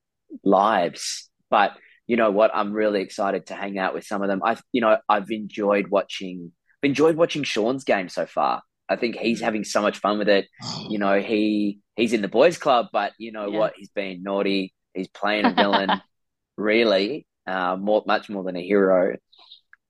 lives. 0.44 1.28
But 1.50 1.76
you 2.06 2.16
know 2.16 2.30
what? 2.30 2.50
I'm 2.54 2.72
really 2.72 3.02
excited 3.02 3.46
to 3.46 3.54
hang 3.54 3.78
out 3.78 3.94
with 3.94 4.04
some 4.04 4.22
of 4.22 4.28
them. 4.28 4.40
I've, 4.44 4.62
you 4.72 4.80
know, 4.80 4.96
I've 5.08 5.30
enjoyed 5.30 5.88
watching, 5.88 6.52
enjoyed 6.82 7.16
watching 7.16 7.42
Shaun's 7.42 7.84
game 7.84 8.08
so 8.08 8.26
far. 8.26 8.62
I 8.88 8.96
think 8.96 9.16
he's 9.16 9.40
mm. 9.40 9.44
having 9.44 9.64
so 9.64 9.82
much 9.82 9.98
fun 9.98 10.18
with 10.18 10.28
it. 10.28 10.46
You 10.88 10.98
know, 10.98 11.20
he 11.20 11.80
he's 11.96 12.12
in 12.12 12.22
the 12.22 12.28
boys' 12.28 12.58
club, 12.58 12.86
but 12.92 13.12
you 13.18 13.32
know 13.32 13.50
yeah. 13.50 13.58
what? 13.58 13.72
He's 13.76 13.88
being 13.88 14.22
naughty. 14.22 14.72
He's 14.94 15.08
playing 15.08 15.44
a 15.44 15.52
villain, 15.52 15.90
really, 16.56 17.26
uh, 17.46 17.76
more 17.76 18.02
much 18.06 18.28
more 18.28 18.44
than 18.44 18.56
a 18.56 18.62
hero. 18.62 19.16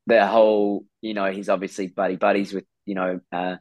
The 0.07 0.27
whole, 0.27 0.85
you 1.01 1.15
know, 1.15 1.31
he's 1.31 1.49
obviously 1.49 1.89
buddy 1.89 2.17
buddies 2.17 2.53
with 2.53 2.65
you 2.85 2.95
know 2.95 3.21
uh, 3.33 3.57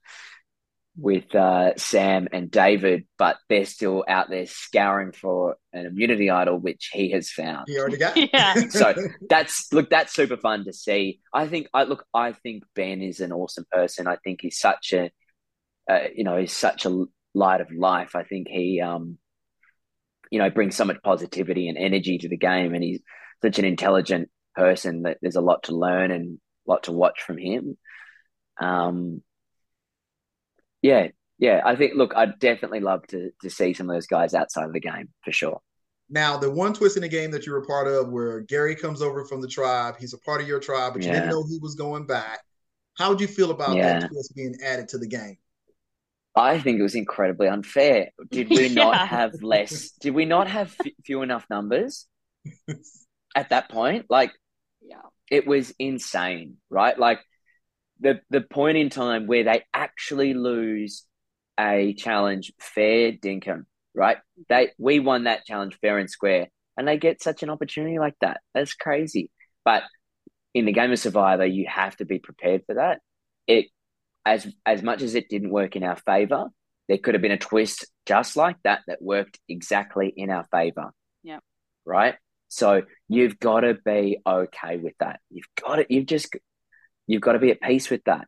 with 0.98 1.34
uh, 1.36 1.76
Sam 1.78 2.28
and 2.32 2.50
David, 2.50 3.06
but 3.18 3.38
they're 3.50 3.66
still 3.66 4.06
out 4.08 4.30
there 4.30 4.46
scouring 4.46 5.12
for 5.12 5.58
an 5.74 5.86
immunity 5.86 6.30
idol, 6.30 6.58
which 6.58 6.90
he 6.94 7.12
has 7.12 7.30
found. 7.30 7.66
He 7.68 7.78
already 7.78 7.98
got. 7.98 8.16
yeah. 8.34 8.54
so 8.70 8.94
that's 9.30 9.72
look, 9.74 9.90
that's 9.90 10.14
super 10.14 10.38
fun 10.38 10.66
to 10.66 10.74
see. 10.74 11.20
I 11.34 11.48
think 11.48 11.68
I 11.74 11.84
look, 11.84 12.06
I 12.14 12.32
think 12.32 12.64
Ben 12.76 13.02
is 13.02 13.20
an 13.20 13.34
awesome 13.34 13.66
person. 13.72 14.08
I 14.08 14.18
think 14.24 14.40
he's 14.42 14.58
such 14.58 14.94
a, 14.94 15.12
uh, 15.90 16.08
you 16.16 16.24
know, 16.24 16.38
he's 16.38 16.54
such 16.54 16.86
a 16.86 17.06
light 17.34 17.62
of 17.62 17.72
life. 17.72 18.16
I 18.16 18.24
think 18.24 18.48
he, 18.48 18.82
um, 18.82 19.18
you 20.32 20.40
know, 20.40 20.50
brings 20.50 20.76
so 20.76 20.86
much 20.86 20.98
positivity 21.04 21.68
and 21.68 21.78
energy 21.78 22.20
to 22.20 22.30
the 22.30 22.38
game, 22.38 22.74
and 22.74 22.84
he's 22.84 23.02
such 23.42 23.60
an 23.60 23.66
intelligent 23.66 24.30
person 24.56 25.04
that 25.04 25.18
there's 25.22 25.36
a 25.36 25.42
lot 25.42 25.64
to 25.64 25.76
learn 25.76 26.12
and 26.12 26.40
a 26.68 26.72
lot 26.72 26.84
to 26.84 26.92
watch 26.92 27.22
from 27.22 27.38
him. 27.38 27.78
Um, 28.60 29.22
yeah, 30.82 31.10
yeah. 31.38 31.62
I 31.66 31.76
think. 31.76 31.94
Look, 31.96 32.14
I'd 32.16 32.40
definitely 32.40 32.80
love 32.80 33.06
to 33.08 33.32
to 33.42 33.50
see 33.50 33.74
some 33.74 33.90
of 33.90 33.96
those 33.96 34.08
guys 34.08 34.34
outside 34.34 34.66
of 34.66 34.74
the 34.74 34.80
game 34.80 35.10
for 35.24 35.32
sure. 35.32 35.62
Now, 36.10 36.38
the 36.38 36.52
one 36.52 36.74
twist 36.74 36.98
in 36.98 37.02
the 37.02 37.10
game 37.10 37.32
that 37.32 37.46
you 37.46 37.52
were 37.52 37.66
part 37.66 37.88
of, 37.88 38.10
where 38.10 38.42
Gary 38.42 38.76
comes 38.76 39.02
over 39.02 39.26
from 39.26 39.42
the 39.42 39.48
tribe, 39.48 39.96
he's 40.00 40.14
a 40.14 40.20
part 40.20 40.40
of 40.40 40.48
your 40.48 40.60
tribe, 40.60 40.94
but 40.94 41.02
you 41.02 41.08
yeah. 41.08 41.16
didn't 41.16 41.30
know 41.30 41.44
he 41.48 41.58
was 41.60 41.74
going 41.74 42.06
back. 42.06 42.42
How 42.96 43.10
would 43.10 43.20
you 43.20 43.28
feel 43.28 43.50
about 43.52 43.76
yeah. 43.76 44.00
that 44.00 44.10
twist 44.10 44.36
being 44.36 44.56
added 44.64 44.88
to 44.90 45.00
the 45.00 45.08
game? 45.08 45.38
I 46.36 46.60
think 46.60 46.80
it 46.80 46.84
was 46.84 46.96
incredibly 46.96 47.48
unfair. 47.48 48.10
Did 48.30 48.50
we 48.50 48.68
yeah. 48.68 48.84
not 48.84 49.08
have 49.08 49.42
less? 49.42 49.92
Did 50.00 50.14
we 50.14 50.26
not 50.26 50.48
have 50.48 50.76
f- 50.80 50.92
few 51.06 51.22
enough 51.22 51.46
numbers 51.50 52.08
at 53.36 53.50
that 53.50 53.70
point? 53.70 54.06
Like, 54.10 54.32
yeah, 54.82 55.02
it 55.30 55.46
was 55.46 55.74
insane, 55.78 56.58
right? 56.70 56.98
Like, 56.98 57.20
the 58.00 58.20
the 58.30 58.42
point 58.42 58.78
in 58.78 58.90
time 58.90 59.28
where 59.28 59.44
they 59.44 59.64
actually 59.74 60.34
lose 60.34 61.04
a 61.60 61.94
challenge 61.94 62.52
fair 62.60 63.12
dinkum, 63.12 63.66
right? 63.94 64.18
They 64.50 64.72
we 64.78 65.00
won 65.00 65.26
that 65.26 65.46
challenge 65.46 65.78
fair 65.82 65.98
and 65.98 66.10
square, 66.10 66.48
and 66.78 66.88
they 66.88 66.98
get 66.98 67.22
such 67.22 67.44
an 67.44 67.50
opportunity 67.50 68.00
like 68.00 68.16
that. 68.22 68.42
That's 68.54 68.74
crazy. 68.74 69.30
But 69.64 69.84
in 70.54 70.66
the 70.66 70.74
game 70.74 70.92
of 70.92 71.00
Survivor, 71.00 71.46
you 71.46 71.66
have 71.68 71.96
to 71.98 72.06
be 72.06 72.20
prepared 72.20 72.64
for 72.66 72.76
that. 72.76 73.00
It 73.48 73.68
as 74.26 74.48
as 74.66 74.82
much 74.82 75.02
as 75.02 75.16
it 75.16 75.30
didn't 75.30 75.52
work 75.52 75.76
in 75.76 75.84
our 75.84 75.96
favor, 75.96 76.48
there 76.88 76.98
could 76.98 77.14
have 77.14 77.22
been 77.22 77.32
a 77.32 77.38
twist 77.38 77.86
just 78.06 78.36
like 78.36 78.58
that 78.64 78.82
that 78.88 79.02
worked 79.02 79.40
exactly 79.48 80.14
in 80.16 80.30
our 80.30 80.46
favor. 80.52 80.92
Yeah. 81.24 81.40
Right. 81.86 82.16
So 82.48 82.84
you've 83.08 83.40
got 83.40 83.62
to 83.62 83.76
be 83.86 84.20
okay 84.26 84.78
with 84.78 84.94
that. 85.00 85.20
You've 85.30 85.48
got 85.62 85.76
to. 85.78 85.86
You've 85.90 86.06
just 86.06 86.36
You've 87.08 87.22
got 87.22 87.34
to 87.34 87.40
be 87.40 87.52
at 87.52 87.62
peace 87.62 87.90
with 87.90 88.04
that. 88.06 88.28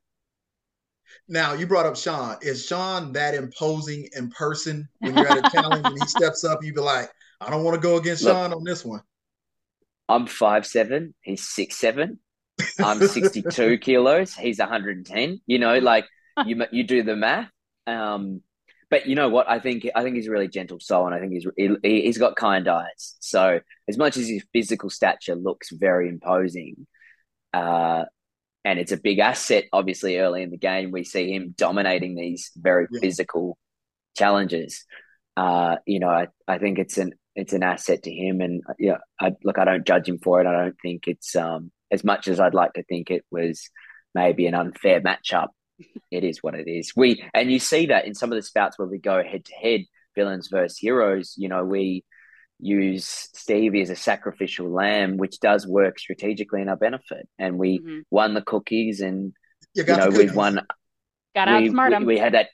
Now 1.28 1.54
you 1.54 1.68
brought 1.68 1.86
up 1.86 1.96
Shaun. 1.96 2.38
Is 2.42 2.66
Shaun 2.66 3.12
that 3.14 3.34
imposing 3.34 4.08
in 4.16 4.30
person 4.30 4.88
when 5.00 5.16
you're 5.16 5.28
at 5.28 5.46
a 5.46 5.50
challenge 5.50 5.86
and 5.86 6.00
he 6.00 6.08
steps 6.08 6.44
up? 6.44 6.64
you'd 6.64 6.76
be 6.76 6.82
like, 6.82 7.10
I 7.42 7.50
don't 7.50 7.64
want 7.64 7.76
to 7.76 7.82
go 7.82 7.98
against 7.98 8.24
Look, 8.24 8.34
Shaun 8.34 8.54
on 8.54 8.64
this 8.64 8.86
one. 8.86 9.02
I'm 10.10 10.28
five 10.28 10.66
seven. 10.66 11.14
He's 11.22 11.48
six 11.48 11.76
seven. 11.78 12.20
I'm 12.80 13.06
62 13.06 13.78
kilos. 13.82 14.34
He's 14.34 14.58
110. 14.60 15.42
You 15.46 15.60
know, 15.60 15.78
like 15.80 16.06
you 16.46 16.64
you 16.72 16.84
do 16.84 17.04
the 17.04 17.16
math. 17.16 17.50
Um, 17.86 18.42
but 18.90 19.06
you 19.06 19.16
know 19.16 19.30
what? 19.30 19.50
I 19.50 19.60
think 19.60 19.88
I 19.96 20.04
think 20.04 20.16
he's 20.16 20.28
a 20.28 20.32
really 20.32 20.48
gentle 20.48 20.80
soul, 20.80 21.06
and 21.06 21.16
I 21.16 21.20
think 21.20 21.34
he's 21.34 21.46
he, 21.58 22.02
he's 22.02 22.18
got 22.18 22.36
kind 22.36 22.68
eyes. 22.68 23.16
So 23.20 23.60
as 23.88 23.98
much 23.98 24.18
as 24.18 24.28
his 24.28 24.46
physical 24.54 24.90
stature 24.90 25.36
looks 25.36 25.72
very 25.72 26.08
imposing, 26.08 26.88
uh, 27.54 28.06
and 28.64 28.80
it's 28.80 28.92
a 28.92 28.98
big 28.98 29.20
asset. 29.20 29.66
Obviously, 29.74 30.18
early 30.18 30.42
in 30.42 30.52
the 30.52 30.58
game, 30.58 30.92
we 30.92 31.04
see 31.04 31.34
him 31.34 31.54
dominating 31.58 32.16
these 32.16 32.52
very 32.56 32.88
yeah. 32.92 33.00
physical 33.02 33.58
challenges. 34.18 34.86
Uh, 35.36 35.78
you 35.86 36.00
know, 36.00 36.10
I, 36.10 36.28
I 36.48 36.58
think 36.58 36.80
it's 36.80 36.98
an 36.98 37.14
it's 37.36 37.54
an 37.54 37.64
asset 37.64 38.04
to 38.04 38.12
him, 38.12 38.42
and 38.42 38.64
yeah, 38.80 38.98
I, 39.20 39.34
look, 39.44 39.60
I 39.60 39.66
don't 39.66 39.86
judge 39.86 40.08
him 40.08 40.18
for 40.18 40.42
it. 40.42 40.48
I 40.48 40.54
don't 40.54 40.78
think 40.82 41.08
it's 41.08 41.36
um, 41.36 41.72
as 41.92 42.04
much 42.04 42.28
as 42.28 42.40
I'd 42.40 42.54
like 42.54 42.74
to 42.74 42.84
think 42.84 43.12
it 43.12 43.26
was 43.32 43.70
maybe 44.16 44.48
an 44.48 44.56
unfair 44.56 45.02
matchup. 45.02 45.50
It 46.12 46.24
is 46.24 46.42
what 46.42 46.56
it 46.56 46.68
is. 46.68 46.94
We 46.96 47.24
and 47.34 47.52
you 47.52 47.60
see 47.60 47.88
that 47.88 48.06
in 48.06 48.16
some 48.16 48.32
of 48.32 48.38
the 48.38 48.44
spouts 48.44 48.78
where 48.78 48.88
we 48.88 48.98
go 48.98 49.24
head 49.24 49.46
to 49.46 49.54
head, 49.54 49.82
villains 50.16 50.48
versus 50.50 50.78
heroes. 50.78 51.36
You 51.38 51.50
know, 51.50 51.64
we 51.64 52.04
use 52.60 53.06
Stevie 53.06 53.82
as 53.82 53.90
a 53.90 53.96
sacrificial 53.96 54.70
lamb, 54.70 55.18
which 55.18 55.40
does 55.40 55.68
work 55.68 56.00
strategically 56.00 56.62
in 56.62 56.70
our 56.70 56.76
benefit. 56.76 57.28
And 57.38 57.58
we 57.58 57.80
mm-hmm. 57.80 58.00
won 58.10 58.34
the 58.34 58.42
cookies, 58.42 59.02
and 59.02 59.34
you, 59.74 59.84
you 59.88 59.96
know 59.96 60.10
we've 60.10 60.36
won. 60.36 60.66
Got 61.36 61.48
we, 61.48 61.70
outsmart. 61.70 62.00
We, 62.00 62.06
we, 62.06 62.18
had 62.18 62.34
that 62.34 62.50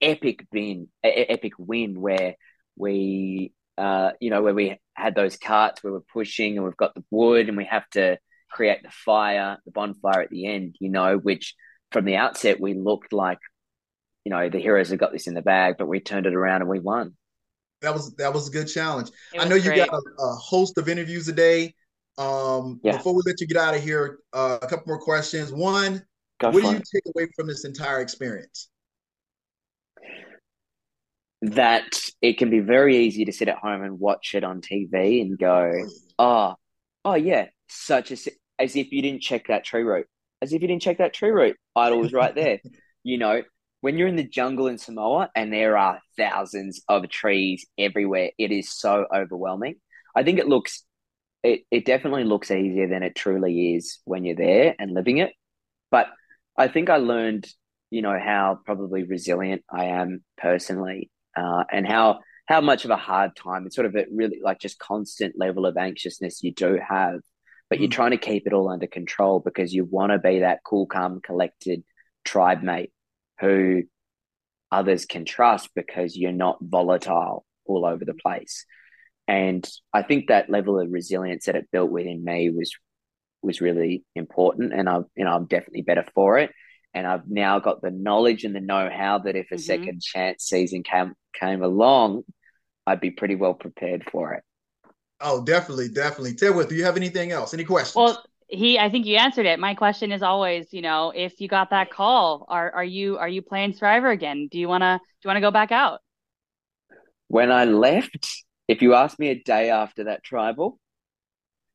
epic 0.00 0.46
win, 0.52 0.88
epic 1.02 1.52
win 1.58 2.00
where 2.00 2.36
we, 2.76 3.52
uh, 3.78 4.10
you 4.20 4.30
know, 4.30 4.42
where 4.42 4.54
we 4.54 4.78
had 4.94 5.14
those 5.14 5.36
carts 5.36 5.82
where 5.82 5.92
we're 5.92 6.00
pushing, 6.12 6.56
and 6.56 6.64
we've 6.64 6.76
got 6.76 6.94
the 6.94 7.04
wood, 7.10 7.48
and 7.48 7.56
we 7.56 7.64
have 7.64 7.88
to 7.90 8.18
create 8.50 8.82
the 8.82 8.90
fire, 8.90 9.58
the 9.64 9.72
bonfire 9.72 10.22
at 10.22 10.30
the 10.30 10.46
end. 10.46 10.76
You 10.78 10.90
know, 10.90 11.16
which 11.16 11.54
from 11.92 12.04
the 12.04 12.16
outset 12.16 12.60
we 12.60 12.74
looked 12.74 13.12
like, 13.12 13.38
you 14.24 14.30
know, 14.30 14.48
the 14.48 14.60
heroes 14.60 14.90
have 14.90 14.98
got 14.98 15.12
this 15.12 15.26
in 15.26 15.34
the 15.34 15.42
bag, 15.42 15.76
but 15.78 15.86
we 15.86 16.00
turned 16.00 16.26
it 16.26 16.34
around 16.34 16.62
and 16.62 16.70
we 16.70 16.80
won 16.80 17.16
that 17.82 17.92
was 17.92 18.14
that 18.14 18.32
was 18.32 18.48
a 18.48 18.50
good 18.50 18.66
challenge. 18.66 19.10
I 19.38 19.46
know 19.46 19.56
you 19.56 19.74
got 19.74 19.88
a, 19.88 20.22
a, 20.22 20.34
host 20.36 20.78
of 20.78 20.88
interviews 20.88 21.28
a 21.28 21.32
day. 21.32 21.74
Um, 22.16 22.80
yeah. 22.82 22.96
Before 22.96 23.14
we 23.14 23.22
let 23.26 23.40
you 23.40 23.46
get 23.46 23.56
out 23.56 23.74
of 23.74 23.82
here, 23.82 24.20
uh, 24.32 24.58
a 24.62 24.66
couple 24.66 24.84
more 24.86 25.00
questions. 25.00 25.52
One, 25.52 26.02
Go 26.40 26.50
what 26.50 26.62
do 26.62 26.68
you 26.68 26.74
take 26.94 27.02
away 27.14 27.28
from 27.36 27.46
this 27.46 27.64
entire 27.64 28.00
experience? 28.00 28.68
that 31.44 31.98
it 32.20 32.38
can 32.38 32.50
be 32.50 32.60
very 32.60 32.98
easy 32.98 33.24
to 33.24 33.32
sit 33.32 33.48
at 33.48 33.56
home 33.56 33.82
and 33.82 33.98
watch 33.98 34.36
it 34.36 34.44
on 34.44 34.60
TV 34.60 35.20
and 35.22 35.36
go, 35.36 35.72
oh, 36.16 36.54
oh 37.04 37.14
yeah, 37.14 37.46
such 37.68 38.12
a 38.12 38.16
as 38.60 38.76
if 38.76 38.92
you 38.92 39.02
didn't 39.02 39.22
check 39.22 39.48
that 39.48 39.64
tree 39.64 39.82
root, 39.82 40.06
as 40.42 40.52
if 40.52 40.60
you 40.60 40.68
didn't 40.68 40.82
check 40.82 40.98
that 40.98 41.14
tree 41.14 41.30
root. 41.30 41.56
Idol 41.76 42.00
was 42.00 42.12
right 42.12 42.34
there. 42.34 42.58
you 43.04 43.16
know, 43.16 43.42
when 43.80 43.96
you're 43.96 44.08
in 44.08 44.16
the 44.16 44.28
jungle 44.28 44.66
in 44.66 44.76
Samoa 44.76 45.30
and 45.34 45.52
there 45.52 45.78
are 45.78 46.00
thousands 46.16 46.82
of 46.88 47.08
trees 47.08 47.64
everywhere, 47.78 48.30
it 48.36 48.50
is 48.50 48.70
so 48.70 49.06
overwhelming. 49.14 49.76
I 50.14 50.24
think 50.24 50.38
it 50.38 50.48
looks, 50.48 50.84
it, 51.42 51.62
it 51.70 51.86
definitely 51.86 52.24
looks 52.24 52.50
easier 52.50 52.88
than 52.88 53.02
it 53.02 53.14
truly 53.14 53.74
is 53.76 54.00
when 54.04 54.24
you're 54.24 54.36
there 54.36 54.74
and 54.78 54.92
living 54.92 55.18
it. 55.18 55.32
But 55.90 56.08
I 56.56 56.68
think 56.68 56.90
I 56.90 56.96
learned, 56.96 57.48
you 57.90 58.02
know, 58.02 58.18
how 58.18 58.58
probably 58.64 59.04
resilient 59.04 59.62
I 59.70 59.86
am 59.86 60.22
personally 60.36 61.10
uh, 61.36 61.64
and 61.70 61.86
how 61.86 62.20
how 62.46 62.60
much 62.60 62.84
of 62.84 62.90
a 62.90 62.96
hard 62.96 63.34
time 63.36 63.64
it's 63.66 63.76
sort 63.76 63.86
of 63.86 63.94
a 63.94 64.04
really 64.12 64.40
like 64.42 64.58
just 64.58 64.78
constant 64.78 65.34
level 65.38 65.64
of 65.64 65.76
anxiousness 65.76 66.42
you 66.42 66.52
do 66.52 66.76
have 66.86 67.20
but 67.72 67.78
mm 67.78 67.80
you're 67.80 67.88
trying 67.88 68.10
to 68.10 68.18
keep 68.18 68.46
it 68.46 68.52
all 68.52 68.68
under 68.68 68.86
control 68.86 69.40
because 69.40 69.72
you 69.72 69.82
want 69.82 70.12
to 70.12 70.18
be 70.18 70.40
that 70.40 70.60
cool 70.62 70.84
calm 70.84 71.22
collected 71.22 71.82
tribe 72.22 72.62
mate 72.62 72.92
who 73.40 73.82
others 74.70 75.06
can 75.06 75.24
trust 75.24 75.70
because 75.74 76.14
you're 76.14 76.32
not 76.32 76.58
volatile 76.60 77.46
all 77.64 77.86
over 77.86 78.04
the 78.04 78.12
place 78.12 78.66
and 79.26 79.66
i 79.94 80.02
think 80.02 80.26
that 80.28 80.50
level 80.50 80.78
of 80.78 80.92
resilience 80.92 81.46
that 81.46 81.56
it 81.56 81.70
built 81.72 81.90
within 81.90 82.22
me 82.22 82.50
was 82.50 82.72
was 83.40 83.62
really 83.62 84.04
important 84.14 84.74
and 84.74 84.86
i 84.86 84.98
you 85.16 85.24
know 85.24 85.32
i'm 85.32 85.46
definitely 85.46 85.82
better 85.82 86.04
for 86.14 86.38
it 86.38 86.50
and 86.94 87.06
I've 87.06 87.26
now 87.26 87.58
got 87.58 87.80
the 87.80 87.90
knowledge 87.90 88.44
and 88.44 88.54
the 88.54 88.60
know-how 88.60 89.20
that 89.20 89.34
if 89.34 89.46
a 89.50 89.54
mm-hmm. 89.54 89.62
second 89.62 90.02
chance 90.02 90.44
season 90.44 90.82
came 90.82 91.14
came 91.32 91.62
along, 91.62 92.24
I'd 92.86 93.00
be 93.00 93.10
pretty 93.10 93.34
well 93.34 93.54
prepared 93.54 94.04
for 94.10 94.34
it. 94.34 94.44
Oh, 95.22 95.44
definitely, 95.44 95.88
definitely. 95.88 96.34
Tegwyth, 96.34 96.68
do 96.68 96.74
you 96.74 96.84
have 96.84 96.96
anything 96.96 97.30
else? 97.30 97.54
Any 97.54 97.64
questions? 97.64 97.94
Well, 97.94 98.24
he, 98.48 98.78
I 98.78 98.90
think 98.90 99.06
you 99.06 99.16
answered 99.16 99.46
it. 99.46 99.58
My 99.58 99.74
question 99.74 100.12
is 100.12 100.22
always, 100.22 100.72
you 100.72 100.82
know, 100.82 101.12
if 101.14 101.40
you 101.40 101.48
got 101.48 101.70
that 101.70 101.90
call, 101.90 102.44
are 102.48 102.70
are 102.72 102.84
you 102.84 103.16
are 103.18 103.28
you 103.28 103.40
playing 103.40 103.72
Survivor 103.72 104.10
again? 104.10 104.48
Do 104.50 104.58
you 104.58 104.68
wanna 104.68 105.00
do 105.00 105.26
you 105.26 105.28
wanna 105.28 105.40
go 105.40 105.50
back 105.50 105.72
out? 105.72 106.00
When 107.28 107.50
I 107.50 107.64
left, 107.64 108.44
if 108.68 108.82
you 108.82 108.94
asked 108.94 109.18
me 109.18 109.28
a 109.28 109.42
day 109.42 109.70
after 109.70 110.04
that 110.04 110.22
tribal, 110.22 110.78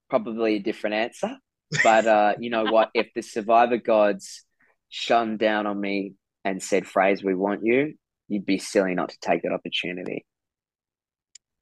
probably 0.09 0.57
a 0.57 0.59
different 0.59 0.95
answer. 0.95 1.37
But 1.83 2.05
uh, 2.05 2.33
you 2.39 2.49
know 2.49 2.65
what? 2.65 2.91
If 2.93 3.07
the 3.15 3.21
Survivor 3.21 3.77
gods 3.77 4.45
shunned 4.89 5.39
down 5.39 5.65
on 5.65 5.79
me 5.79 6.13
and 6.43 6.61
said, 6.61 6.85
"Phrase, 6.85 7.23
we 7.23 7.33
want 7.33 7.61
you," 7.63 7.95
you'd 8.27 8.45
be 8.45 8.59
silly 8.59 8.93
not 8.93 9.09
to 9.09 9.17
take 9.19 9.41
that 9.43 9.53
opportunity. 9.53 10.25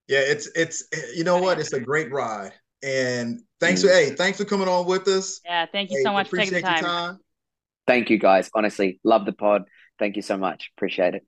Yeah, 0.07 0.19
it's 0.19 0.47
it's 0.55 0.83
you 1.15 1.23
know 1.23 1.37
what? 1.37 1.59
It's 1.59 1.73
a 1.73 1.79
great 1.79 2.11
ride. 2.11 2.53
And 2.83 3.41
thanks 3.59 3.81
mm. 3.81 3.87
for 3.87 3.93
hey, 3.93 4.15
thanks 4.15 4.37
for 4.37 4.45
coming 4.45 4.67
on 4.67 4.85
with 4.85 5.07
us. 5.07 5.41
Yeah, 5.43 5.65
thank 5.71 5.89
you 5.89 5.97
hey, 5.97 6.03
so 6.03 6.13
much 6.13 6.29
for 6.29 6.37
taking 6.37 6.53
the 6.53 6.61
time. 6.61 6.83
time. 6.83 7.17
Thank 7.87 8.09
you 8.09 8.19
guys. 8.19 8.49
Honestly, 8.53 8.99
love 9.03 9.25
the 9.25 9.33
pod. 9.33 9.63
Thank 9.97 10.15
you 10.15 10.21
so 10.21 10.37
much. 10.37 10.71
Appreciate 10.75 11.15
it. 11.15 11.25